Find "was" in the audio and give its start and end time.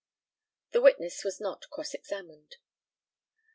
1.23-1.39